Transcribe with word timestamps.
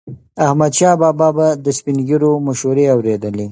احمدشاه 0.45 0.95
بابا 1.01 1.27
به 1.37 1.47
د 1.65 1.67
سپین 1.77 1.97
ږیرو 2.07 2.31
مشورې 2.47 2.85
اورېدلي. 2.95 3.47